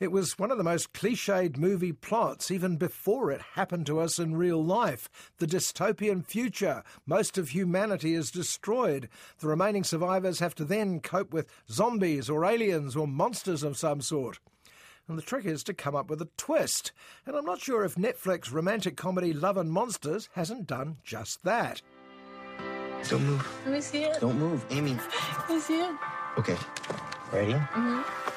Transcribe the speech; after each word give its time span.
It 0.00 0.12
was 0.12 0.38
one 0.38 0.52
of 0.52 0.58
the 0.58 0.64
most 0.64 0.92
cliched 0.92 1.56
movie 1.56 1.92
plots, 1.92 2.52
even 2.52 2.76
before 2.76 3.32
it 3.32 3.40
happened 3.54 3.86
to 3.86 3.98
us 3.98 4.20
in 4.20 4.36
real 4.36 4.64
life. 4.64 5.08
The 5.38 5.46
dystopian 5.46 6.24
future. 6.24 6.84
Most 7.04 7.36
of 7.36 7.48
humanity 7.48 8.14
is 8.14 8.30
destroyed. 8.30 9.08
The 9.40 9.48
remaining 9.48 9.82
survivors 9.82 10.38
have 10.38 10.54
to 10.56 10.64
then 10.64 11.00
cope 11.00 11.32
with 11.32 11.48
zombies 11.68 12.30
or 12.30 12.44
aliens 12.44 12.94
or 12.94 13.08
monsters 13.08 13.64
of 13.64 13.76
some 13.76 14.00
sort. 14.00 14.38
And 15.08 15.18
the 15.18 15.22
trick 15.22 15.46
is 15.46 15.64
to 15.64 15.74
come 15.74 15.96
up 15.96 16.10
with 16.10 16.22
a 16.22 16.28
twist. 16.36 16.92
And 17.26 17.34
I'm 17.34 17.46
not 17.46 17.60
sure 17.60 17.84
if 17.84 17.96
Netflix 17.96 18.52
romantic 18.52 18.96
comedy 18.96 19.32
Love 19.32 19.56
and 19.56 19.72
Monsters 19.72 20.28
hasn't 20.34 20.68
done 20.68 20.98
just 21.02 21.42
that. 21.42 21.82
Don't 23.08 23.24
move. 23.24 23.58
Let 23.64 23.74
me 23.74 23.80
see 23.80 24.04
it. 24.04 24.20
Don't 24.20 24.38
move, 24.38 24.64
Amy. 24.70 24.96
Let 25.38 25.50
me 25.50 25.58
see 25.60 25.80
it. 25.80 25.96
Okay. 26.36 26.56
Ready? 27.32 27.54
Mm-hmm. 27.54 28.27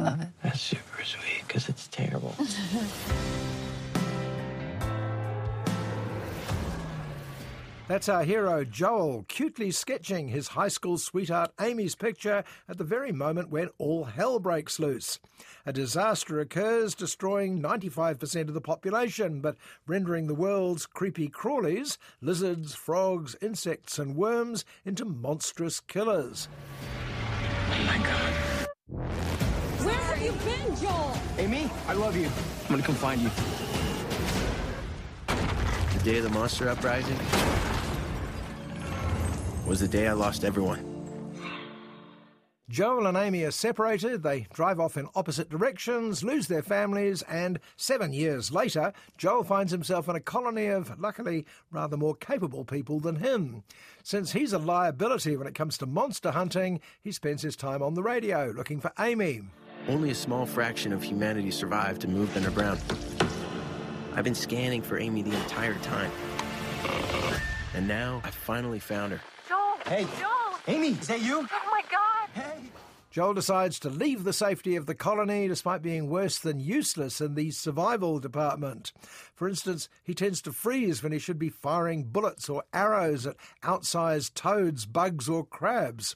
I 0.00 0.02
love 0.02 0.20
it. 0.22 0.28
That's 0.42 0.60
super 0.60 1.04
sweet 1.04 1.42
because 1.46 1.68
it's 1.68 1.88
terrible. 1.88 2.34
That's 7.86 8.08
our 8.08 8.22
hero 8.22 8.64
Joel, 8.64 9.24
cutely 9.26 9.72
sketching 9.72 10.28
his 10.28 10.48
high 10.48 10.68
school 10.68 10.96
sweetheart 10.96 11.50
Amy's 11.60 11.96
picture 11.96 12.44
at 12.68 12.78
the 12.78 12.84
very 12.84 13.10
moment 13.10 13.50
when 13.50 13.68
all 13.78 14.04
hell 14.04 14.38
breaks 14.38 14.78
loose. 14.78 15.18
A 15.66 15.72
disaster 15.72 16.38
occurs, 16.38 16.94
destroying 16.94 17.60
95% 17.60 18.42
of 18.46 18.54
the 18.54 18.60
population, 18.60 19.40
but 19.40 19.56
rendering 19.88 20.28
the 20.28 20.36
world's 20.36 20.86
creepy 20.86 21.28
crawlies, 21.28 21.98
lizards, 22.20 22.76
frogs, 22.76 23.34
insects, 23.42 23.98
and 23.98 24.14
worms 24.14 24.64
into 24.84 25.04
monstrous 25.04 25.80
killers. 25.80 26.46
Oh 27.72 27.84
my 27.86 27.98
god. 27.98 29.39
Where 30.20 30.32
have 30.32 30.44
you 30.44 30.66
been, 30.66 30.76
Joel? 30.76 31.16
Amy, 31.38 31.70
I 31.88 31.94
love 31.94 32.14
you. 32.14 32.26
I'm 32.26 32.68
gonna 32.68 32.82
come 32.82 32.94
find 32.94 33.22
you. 33.22 33.30
The 35.96 36.04
day 36.04 36.18
of 36.18 36.24
the 36.24 36.28
monster 36.28 36.68
uprising 36.68 37.18
was 39.66 39.80
the 39.80 39.88
day 39.88 40.08
I 40.08 40.12
lost 40.12 40.44
everyone. 40.44 40.86
Joel 42.68 43.06
and 43.06 43.16
Amy 43.16 43.44
are 43.44 43.50
separated, 43.50 44.22
they 44.22 44.46
drive 44.52 44.78
off 44.78 44.98
in 44.98 45.08
opposite 45.14 45.48
directions, 45.48 46.22
lose 46.22 46.48
their 46.48 46.62
families, 46.62 47.22
and 47.22 47.58
seven 47.76 48.12
years 48.12 48.52
later, 48.52 48.92
Joel 49.16 49.42
finds 49.42 49.72
himself 49.72 50.08
in 50.08 50.16
a 50.16 50.20
colony 50.20 50.66
of, 50.66 51.00
luckily, 51.00 51.46
rather 51.72 51.96
more 51.96 52.14
capable 52.14 52.64
people 52.64 53.00
than 53.00 53.16
him. 53.16 53.64
Since 54.04 54.32
he's 54.32 54.52
a 54.52 54.58
liability 54.58 55.36
when 55.36 55.48
it 55.48 55.54
comes 55.54 55.78
to 55.78 55.86
monster 55.86 56.30
hunting, 56.30 56.80
he 57.00 57.10
spends 57.10 57.42
his 57.42 57.56
time 57.56 57.82
on 57.82 57.94
the 57.94 58.02
radio 58.02 58.52
looking 58.54 58.80
for 58.80 58.92
Amy. 59.00 59.42
Only 59.90 60.10
a 60.10 60.14
small 60.14 60.46
fraction 60.46 60.92
of 60.92 61.02
humanity 61.02 61.50
survived 61.50 62.04
and 62.04 62.14
moved 62.14 62.36
underground. 62.36 62.80
I've 64.14 64.22
been 64.22 64.36
scanning 64.36 64.82
for 64.82 65.00
Amy 65.00 65.22
the 65.22 65.34
entire 65.34 65.74
time. 65.78 66.12
And 67.74 67.88
now 67.88 68.20
I 68.22 68.30
finally 68.30 68.78
found 68.78 69.10
her. 69.10 69.20
Joel. 69.48 69.78
Hey. 69.84 70.06
Joel. 70.20 70.58
Amy, 70.68 70.90
is 70.90 71.08
that 71.08 71.22
you? 71.22 71.40
Oh 71.40 71.70
my 71.72 71.82
God. 71.90 72.09
Hey. 73.10 73.14
Joel 73.14 73.34
decides 73.34 73.80
to 73.80 73.90
leave 73.90 74.22
the 74.22 74.32
safety 74.32 74.76
of 74.76 74.86
the 74.86 74.94
colony 74.94 75.48
despite 75.48 75.82
being 75.82 76.08
worse 76.08 76.38
than 76.38 76.60
useless 76.60 77.20
in 77.20 77.34
the 77.34 77.50
survival 77.50 78.20
department. 78.20 78.92
For 79.34 79.48
instance, 79.48 79.88
he 80.04 80.14
tends 80.14 80.40
to 80.42 80.52
freeze 80.52 81.02
when 81.02 81.12
he 81.12 81.18
should 81.18 81.38
be 81.38 81.48
firing 81.48 82.04
bullets 82.04 82.48
or 82.48 82.62
arrows 82.72 83.26
at 83.26 83.36
outsized 83.62 84.34
toads, 84.34 84.86
bugs, 84.86 85.28
or 85.28 85.44
crabs. 85.44 86.14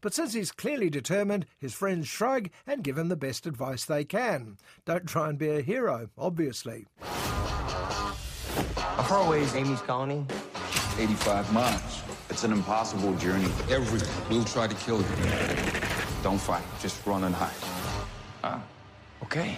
But 0.00 0.14
since 0.14 0.32
he's 0.34 0.52
clearly 0.52 0.88
determined, 0.88 1.46
his 1.58 1.74
friends 1.74 2.06
shrug 2.08 2.48
and 2.66 2.84
give 2.84 2.96
him 2.96 3.08
the 3.08 3.16
best 3.16 3.46
advice 3.46 3.84
they 3.84 4.04
can. 4.04 4.56
Don't 4.84 5.06
try 5.06 5.28
and 5.28 5.38
be 5.38 5.50
a 5.50 5.60
hero, 5.60 6.10
obviously. 6.16 6.86
How 8.76 9.02
far 9.02 9.26
away 9.26 9.42
is 9.42 9.54
Amy's 9.54 9.82
colony? 9.82 10.24
85 10.98 11.52
miles. 11.52 12.02
It's 12.30 12.44
an 12.44 12.52
impossible 12.52 13.14
journey. 13.16 13.50
Everyone 13.70 14.06
will 14.30 14.44
try 14.44 14.66
to 14.66 14.74
kill 14.76 14.98
you. 14.98 15.75
Don't 16.26 16.38
fight. 16.38 16.64
Just 16.80 17.06
run 17.06 17.22
and 17.22 17.32
hide. 17.32 17.54
Ah, 18.42 18.60
okay. 19.22 19.56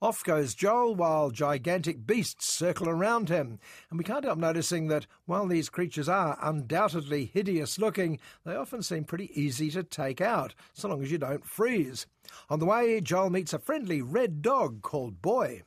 Off 0.00 0.24
goes 0.24 0.54
Joel 0.54 0.94
while 0.94 1.30
gigantic 1.30 2.06
beasts 2.06 2.50
circle 2.50 2.88
around 2.88 3.28
him. 3.28 3.58
And 3.90 3.98
we 3.98 4.04
can't 4.04 4.24
help 4.24 4.38
noticing 4.38 4.86
that 4.86 5.06
while 5.26 5.46
these 5.46 5.68
creatures 5.68 6.08
are 6.08 6.38
undoubtedly 6.40 7.26
hideous 7.26 7.78
looking, 7.78 8.18
they 8.46 8.56
often 8.56 8.82
seem 8.82 9.04
pretty 9.04 9.30
easy 9.38 9.70
to 9.72 9.82
take 9.82 10.22
out, 10.22 10.54
so 10.72 10.88
long 10.88 11.02
as 11.02 11.12
you 11.12 11.18
don't 11.18 11.44
freeze. 11.44 12.06
On 12.48 12.60
the 12.60 12.64
way, 12.64 13.02
Joel 13.02 13.28
meets 13.28 13.52
a 13.52 13.58
friendly 13.58 14.00
red 14.00 14.40
dog 14.40 14.80
called 14.80 15.20
Boy. 15.20 15.64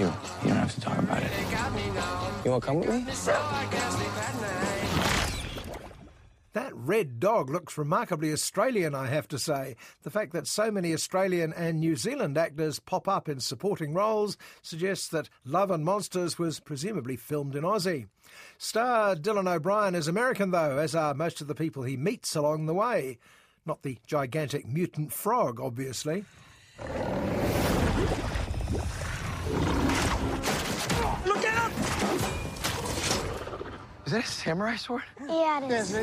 Too. 0.00 0.06
You 0.06 0.48
don't 0.48 0.56
have 0.56 0.74
to 0.74 0.80
talk 0.80 0.98
about 0.98 1.22
it. 1.22 1.30
You 2.42 2.52
want 2.52 2.62
to 2.62 2.66
come 2.66 2.76
with 2.80 2.88
me? 2.88 3.04
That 6.54 6.72
red 6.74 7.20
dog 7.20 7.50
looks 7.50 7.76
remarkably 7.76 8.32
Australian, 8.32 8.94
I 8.94 9.08
have 9.08 9.28
to 9.28 9.38
say. 9.38 9.76
The 10.02 10.08
fact 10.08 10.32
that 10.32 10.46
so 10.46 10.70
many 10.70 10.94
Australian 10.94 11.52
and 11.52 11.80
New 11.80 11.96
Zealand 11.96 12.38
actors 12.38 12.80
pop 12.80 13.08
up 13.08 13.28
in 13.28 13.40
supporting 13.40 13.92
roles 13.92 14.38
suggests 14.62 15.06
that 15.08 15.28
Love 15.44 15.70
and 15.70 15.84
Monsters 15.84 16.38
was 16.38 16.60
presumably 16.60 17.16
filmed 17.16 17.54
in 17.54 17.62
Aussie. 17.62 18.06
Star 18.56 19.14
Dylan 19.14 19.54
O'Brien 19.54 19.94
is 19.94 20.08
American, 20.08 20.50
though, 20.50 20.78
as 20.78 20.94
are 20.94 21.12
most 21.12 21.42
of 21.42 21.46
the 21.46 21.54
people 21.54 21.82
he 21.82 21.98
meets 21.98 22.34
along 22.34 22.64
the 22.64 22.72
way. 22.72 23.18
Not 23.66 23.82
the 23.82 23.98
gigantic 24.06 24.66
mutant 24.66 25.12
frog, 25.12 25.60
obviously. 25.60 26.24
Is 34.10 34.14
that 34.14 34.24
a 34.24 34.26
samurai 34.26 34.74
sword? 34.74 35.04
Yeah, 35.24 35.64
it 35.64 35.70
is. 35.70 35.96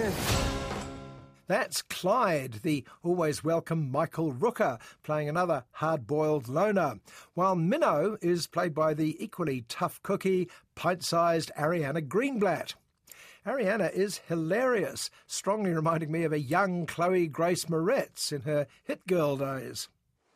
That's 1.48 1.82
Clyde, 1.82 2.62
the 2.64 2.86
always 3.04 3.44
welcome 3.44 3.92
Michael 3.92 4.32
Rooker, 4.32 4.80
playing 5.04 5.28
another 5.28 5.66
hard 5.72 6.08
boiled 6.08 6.48
loner, 6.48 7.02
while 7.34 7.58
Minnow 7.58 8.18
is 8.22 8.48
played 8.48 8.74
by 8.74 8.94
the 8.94 9.22
equally 9.22 9.66
tough 9.68 10.02
cookie, 10.04 10.48
pint 10.74 11.04
sized 11.04 11.52
Ariana 11.58 12.02
Greenblatt. 12.08 12.76
Ariana 13.46 13.92
is 13.92 14.22
hilarious, 14.30 15.10
strongly 15.26 15.74
reminding 15.74 16.10
me 16.10 16.24
of 16.24 16.32
a 16.32 16.40
young 16.40 16.86
Chloe 16.86 17.28
Grace 17.28 17.66
Moretz 17.66 18.32
in 18.32 18.40
her 18.44 18.68
hit 18.86 19.06
girl 19.06 19.36
days. 19.36 19.90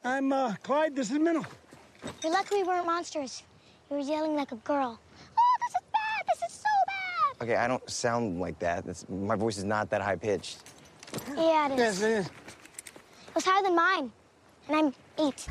I'm 0.04 0.34
uh, 0.34 0.56
Clyde. 0.62 0.98
This 0.98 1.10
is 1.10 1.20
Minnow. 1.20 1.46
You're 2.22 2.34
lucky 2.34 2.56
we 2.56 2.64
weren't 2.64 2.86
monsters. 2.86 3.44
You 3.90 3.96
were 3.96 4.04
yelling 4.04 4.36
like 4.36 4.52
a 4.52 4.58
girl. 4.58 5.00
Okay, 7.42 7.56
I 7.56 7.68
don't 7.68 7.90
sound 7.90 8.40
like 8.40 8.60
that. 8.60 8.86
That's, 8.86 9.10
my 9.10 9.36
voice 9.36 9.58
is 9.58 9.64
not 9.64 9.90
that 9.90 10.02
high 10.02 10.16
pitched. 10.16 10.60
Yeah, 11.36 11.68
it 11.68 11.72
is. 11.74 11.78
Yes, 11.80 12.02
it 12.02 12.12
is. 12.12 12.26
It 12.28 13.36
was 13.36 13.46
higher 13.46 13.64
than 13.64 13.76
mine. 13.76 14.12
And 14.68 14.78
I'm 14.78 14.94
eight. 15.26 15.48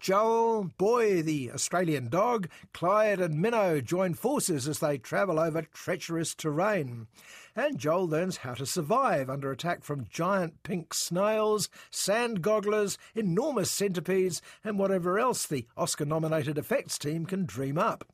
Joel, 0.00 0.70
Boy, 0.76 1.22
the 1.22 1.52
Australian 1.52 2.08
dog, 2.08 2.48
Clyde, 2.72 3.20
and 3.20 3.40
Minnow 3.40 3.80
join 3.80 4.14
forces 4.14 4.66
as 4.66 4.78
they 4.78 4.98
travel 4.98 5.38
over 5.38 5.62
treacherous 5.62 6.34
terrain. 6.34 7.06
And 7.54 7.78
Joel 7.78 8.08
learns 8.08 8.38
how 8.38 8.54
to 8.54 8.66
survive 8.66 9.28
under 9.28 9.50
attack 9.52 9.84
from 9.84 10.06
giant 10.10 10.62
pink 10.62 10.94
snails, 10.94 11.68
sand 11.90 12.42
gobblers, 12.42 12.98
enormous 13.14 13.70
centipedes, 13.70 14.40
and 14.64 14.78
whatever 14.78 15.18
else 15.18 15.46
the 15.46 15.66
Oscar 15.76 16.04
nominated 16.04 16.58
effects 16.58 16.98
team 16.98 17.26
can 17.26 17.44
dream 17.44 17.78
up. 17.78 18.04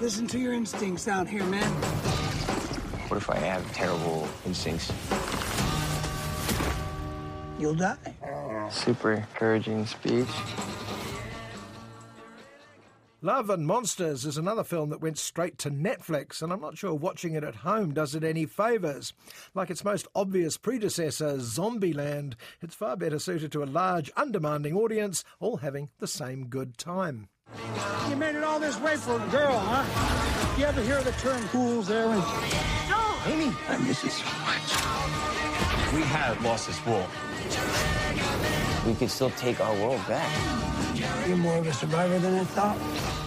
Listen 0.00 0.26
to 0.28 0.38
your 0.38 0.54
instincts 0.54 1.08
out 1.08 1.28
here, 1.28 1.44
man. 1.44 1.70
What 3.08 3.18
if 3.18 3.28
I 3.28 3.36
have 3.36 3.70
terrible 3.74 4.26
instincts? 4.46 4.90
You'll 7.58 7.74
die. 7.74 7.98
Super 8.70 9.12
encouraging 9.12 9.84
speech. 9.84 10.26
Love 13.20 13.50
and 13.50 13.66
Monsters 13.66 14.24
is 14.24 14.38
another 14.38 14.64
film 14.64 14.88
that 14.88 15.02
went 15.02 15.18
straight 15.18 15.58
to 15.58 15.70
Netflix, 15.70 16.40
and 16.40 16.50
I'm 16.50 16.62
not 16.62 16.78
sure 16.78 16.94
watching 16.94 17.34
it 17.34 17.44
at 17.44 17.56
home 17.56 17.92
does 17.92 18.14
it 18.14 18.24
any 18.24 18.46
favours. 18.46 19.12
Like 19.52 19.68
its 19.68 19.84
most 19.84 20.08
obvious 20.14 20.56
predecessor, 20.56 21.34
Zombieland, 21.34 22.36
it's 22.62 22.74
far 22.74 22.96
better 22.96 23.18
suited 23.18 23.52
to 23.52 23.62
a 23.62 23.66
large, 23.66 24.10
undemanding 24.16 24.74
audience, 24.74 25.22
all 25.40 25.58
having 25.58 25.90
the 25.98 26.06
same 26.06 26.46
good 26.46 26.78
time. 26.78 27.28
You 28.08 28.16
made 28.16 28.34
it 28.34 28.44
all 28.44 28.60
this 28.60 28.78
way 28.80 28.96
for 28.96 29.16
a 29.16 29.26
girl, 29.28 29.58
huh? 29.58 29.84
You 30.58 30.64
ever 30.64 30.82
hear 30.82 31.02
the 31.02 31.12
term 31.12 31.40
fool's 31.48 31.90
errand? 31.90 32.22
No, 32.88 33.14
Amy. 33.26 33.52
I 33.68 33.78
miss 33.78 34.04
you 34.04 34.10
so 34.10 34.24
much. 34.44 35.94
We 35.94 36.02
have 36.02 36.42
lost 36.44 36.66
this 36.68 36.84
war. 36.86 37.06
We 38.86 38.94
could 38.94 39.10
still 39.10 39.30
take 39.30 39.60
our 39.60 39.74
world 39.74 40.00
back. 40.08 40.30
You're 41.26 41.36
more 41.36 41.58
of 41.58 41.66
a 41.66 41.72
survivor 41.72 42.18
than 42.18 42.34
I 42.34 42.44
thought. 42.44 43.19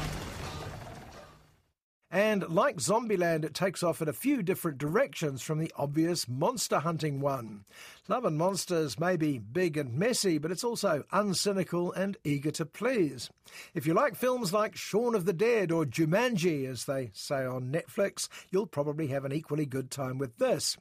And 2.14 2.48
like 2.48 2.78
Zombieland, 2.78 3.44
it 3.44 3.56
takes 3.56 3.82
off 3.82 4.00
in 4.00 4.08
a 4.08 4.14
few 4.14 4.44
different 4.44 4.78
directions 4.78 5.42
from 5.42 5.58
the 5.58 5.74
obvious 5.76 6.28
monster 6.28 6.78
hunting 6.78 7.20
one. 7.22 7.66
Love 8.08 8.24
and 8.24 8.38
Monsters 8.38 9.00
may 9.00 9.18
be 9.18 9.40
big 9.40 9.78
and 9.78 9.98
messy, 9.98 10.38
but 10.38 10.52
it's 10.52 10.64
also 10.64 11.06
uncynical 11.12 11.92
and 11.98 12.16
eager 12.24 12.52
to 12.52 12.68
please. 12.68 13.32
If 13.74 13.88
you 13.88 13.96
like 13.96 14.16
films 14.16 14.54
like 14.54 14.76
Shaun 14.76 15.16
of 15.16 15.26
the 15.26 15.34
Dead 15.34 15.72
or 15.72 15.86
Jumanji, 15.86 16.70
as 16.70 16.86
they 16.86 17.10
say 17.16 17.46
on 17.46 17.72
Netflix, 17.72 18.28
you'll 18.52 18.68
probably 18.68 19.08
have 19.08 19.26
an 19.26 19.34
equally 19.34 19.66
good 19.66 19.90
time 19.90 20.20
with 20.20 20.38
this. 20.38 20.78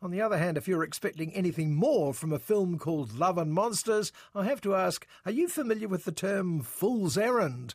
On 0.00 0.12
the 0.12 0.22
other 0.22 0.38
hand, 0.38 0.56
if 0.56 0.68
you're 0.68 0.84
expecting 0.84 1.34
anything 1.34 1.74
more 1.74 2.14
from 2.14 2.32
a 2.32 2.38
film 2.38 2.78
called 2.78 3.18
Love 3.18 3.38
and 3.38 3.52
Monsters, 3.52 4.12
I 4.36 4.44
have 4.44 4.60
to 4.60 4.76
ask, 4.76 5.04
are 5.26 5.32
you 5.32 5.48
familiar 5.48 5.88
with 5.88 6.04
the 6.04 6.12
term 6.12 6.60
fool's 6.60 7.18
errand? 7.18 7.74